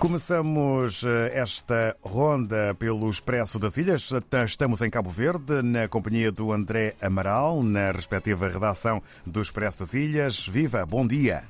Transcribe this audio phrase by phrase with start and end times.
[0.00, 4.10] Começamos eh, esta ronda pelo Expresso das Ilhas.
[4.46, 9.92] Estamos em Cabo Verde, na companhia do André Amaral, na respectiva redação do Expresso das
[9.92, 10.48] Ilhas.
[10.48, 11.44] Viva, bom dia.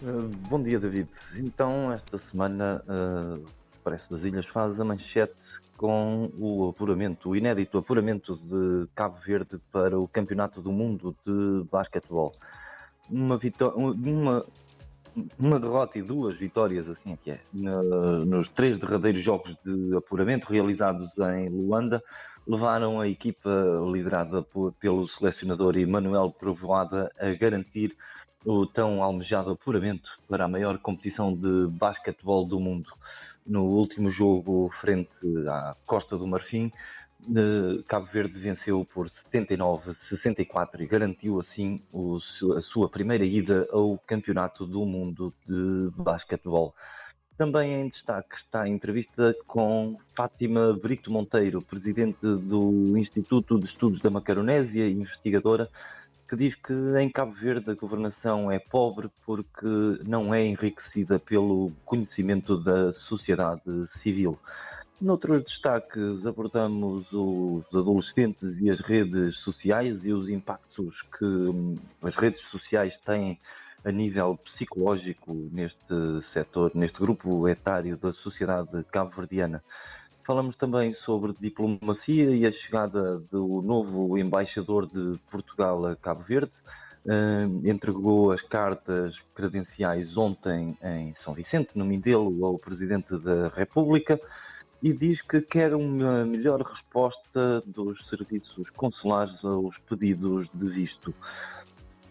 [0.00, 1.06] Uh, bom dia, David.
[1.36, 3.44] Então, esta semana, o
[3.74, 5.34] Expresso das Ilhas faz a manchete
[5.76, 11.68] com o apuramento, o inédito apuramento de Cabo Verde para o Campeonato do Mundo de
[11.70, 12.34] Basquetebol.
[13.10, 13.38] Uma,
[13.76, 14.46] uma
[15.38, 20.50] uma derrota e duas vitórias, assim é que é, nos três derradeiros jogos de apuramento
[20.50, 22.02] realizados em Luanda,
[22.46, 23.50] levaram a equipa
[23.90, 27.96] liderada por, pelo selecionador Emanuel Provoada a garantir
[28.44, 32.90] o tão almejado apuramento para a maior competição de basquetebol do mundo.
[33.46, 35.10] No último jogo frente
[35.48, 36.70] à Costa do Marfim,
[37.88, 41.80] Cabo Verde venceu por 79-64 e garantiu assim
[42.56, 46.74] a sua primeira ida ao Campeonato do Mundo de Basquetebol.
[47.36, 54.00] Também em destaque está a entrevista com Fátima Brito Monteiro, presidente do Instituto de Estudos
[54.00, 55.68] da Macaronésia, investigadora,
[56.28, 59.66] que diz que em Cabo Verde a governação é pobre porque
[60.06, 63.62] não é enriquecida pelo conhecimento da sociedade
[64.02, 64.38] civil.
[65.00, 72.14] Noutros destaques abordamos os adolescentes e as redes sociais e os impactos que hum, as
[72.14, 73.38] redes sociais têm
[73.84, 79.62] a nível psicológico neste setor, neste grupo etário da sociedade cabo-verdiana.
[80.24, 86.52] Falamos também sobre diplomacia e a chegada do novo embaixador de Portugal a Cabo Verde.
[87.04, 94.18] Uh, entregou as cartas credenciais ontem em São Vicente, no Mindelo, ao Presidente da República
[94.84, 101.14] e diz que quer uma melhor resposta dos serviços consulares aos pedidos de visto.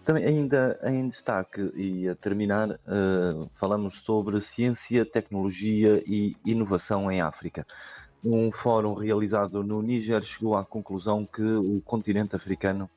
[0.03, 7.21] Também ainda em destaque e a terminar, uh, falamos sobre ciência, tecnologia e inovação em
[7.21, 7.63] África.
[8.25, 12.90] Um fórum realizado no Níger chegou à conclusão que o continente africano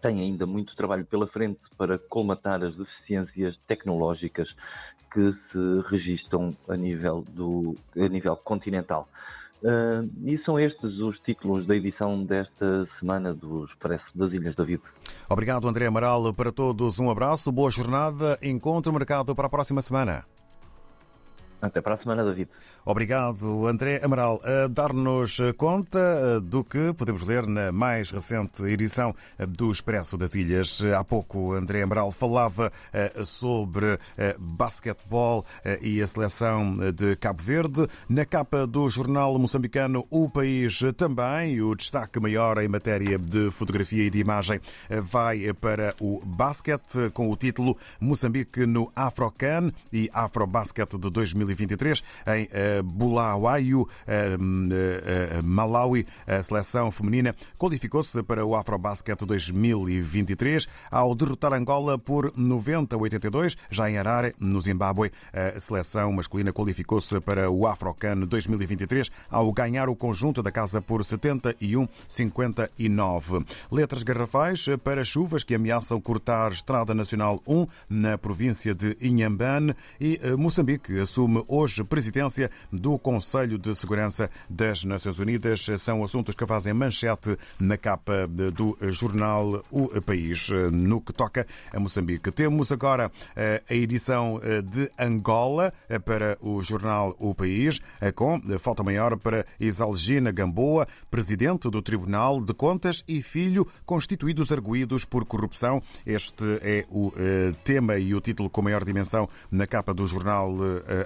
[0.00, 4.54] tem ainda muito trabalho pela frente para colmatar as deficiências tecnológicas
[5.12, 9.08] que se registram a nível, do, a nível continental.
[9.62, 14.64] Uh, e são estes os títulos da edição desta semana do Expresso das Ilhas da
[14.64, 14.82] Vida.
[15.28, 16.34] Obrigado, André Amaral.
[16.34, 18.36] Para todos, um abraço, boa jornada.
[18.42, 20.24] Encontro marcado para a próxima semana.
[21.62, 22.48] Até para a semana, David.
[22.84, 29.14] Obrigado, André Amaral, a dar-nos conta eh, do que podemos ler na mais recente edição
[29.38, 30.84] eh, do Expresso das Ilhas.
[30.84, 33.96] Há pouco, André Amaral falava eh, sobre
[34.38, 35.44] basquetebol
[35.80, 37.86] e a seleção de Cabo Verde.
[38.08, 44.04] Na capa do jornal moçambicano O País também, o destaque maior em matéria de fotografia
[44.04, 50.98] e de imagem vai para o basquete, com o título Moçambique no Afrocan e Afrobasket
[50.98, 51.51] de 2020.
[51.52, 56.06] 2023 em eh, Bulawayo, eh, eh, Malawi.
[56.26, 63.56] A seleção feminina qualificou-se para o Afrobasket 2023 ao derrotar Angola por 90-82.
[63.70, 69.88] Já em Harare, no Zimbábue, a seleção masculina qualificou-se para o Afrocan 2023 ao ganhar
[69.88, 73.46] o conjunto da casa por 71-59.
[73.70, 80.18] Letras garrafais para chuvas que ameaçam cortar Estrada Nacional 1 na província de Inhambane e
[80.38, 85.66] Moçambique assume hoje presidência do Conselho de Segurança das Nações Unidas.
[85.78, 90.48] São assuntos que fazem manchete na capa do jornal O País.
[90.72, 96.36] No que toca a Moçambique, temos agora eh, a edição eh, de Angola eh, para
[96.40, 97.80] o jornal O País,
[98.14, 105.04] com falta maior para Isalgina Gamboa, presidente do Tribunal de Contas e filho constituídos arguídos
[105.04, 105.82] por corrupção.
[106.04, 107.12] Este é o
[107.64, 110.54] tema e o título com maior dimensão na capa do jornal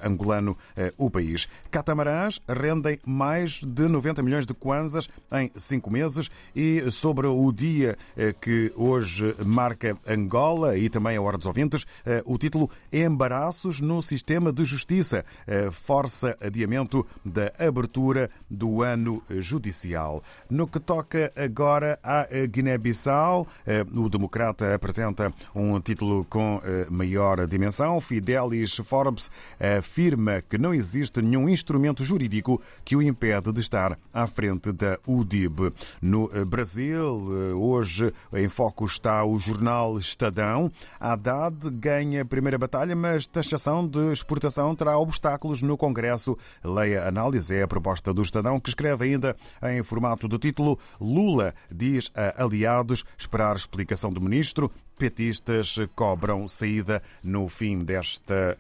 [0.03, 1.47] angolano angolano eh, o país.
[1.71, 7.97] Catamarãs rendem mais de 90 milhões de kwanzas em cinco meses e sobre o dia
[8.17, 13.81] eh, que hoje marca Angola e também a Hora dos Ouvintes, eh, o título Embaraços
[13.81, 15.25] no Sistema de Justiça,
[15.71, 20.23] força adiamento da abertura do ano judicial.
[20.49, 23.47] No que toca agora à Guiné-Bissau,
[23.95, 26.61] o Democrata apresenta um título com
[26.91, 28.01] maior dimensão.
[28.01, 29.31] Fidelis Forbes
[29.79, 34.71] afirma afirma que não existe nenhum instrumento jurídico que o impede de estar à frente
[34.71, 35.73] da UDIB.
[36.01, 40.71] No eh, Brasil, eh, hoje em foco está o jornal Estadão.
[41.01, 46.39] Haddad ganha a primeira batalha, mas taxação de exportação terá obstáculos no Congresso.
[46.63, 51.53] Leia análise é a proposta do Estadão, que escreve ainda em formato do título Lula
[51.69, 58.57] diz a aliados esperar explicação do ministro petistas cobram saída no fim desta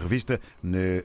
[0.00, 0.40] revista,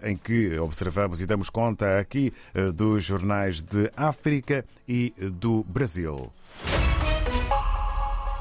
[0.03, 2.31] em que observamos e damos conta aqui
[2.73, 6.31] dos jornais de África e do Brasil.